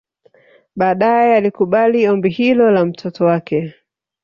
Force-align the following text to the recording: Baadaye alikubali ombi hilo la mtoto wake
Baadaye 0.75 1.35
alikubali 1.35 2.07
ombi 2.07 2.29
hilo 2.29 2.71
la 2.71 2.85
mtoto 2.85 3.25
wake 3.25 3.73